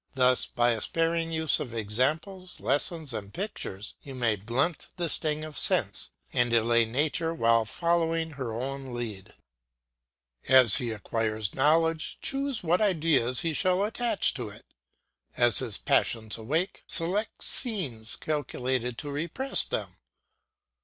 [0.15, 5.43] Thus by a sparing use of examples, lessons, and pictures, you may blunt the sting
[5.45, 9.35] of sense and delay nature while following her own lead.
[10.49, 14.65] As he acquires knowledge, choose what ideas he shall attach to it;
[15.37, 19.97] as his passions awake, select scenes calculated to repress them.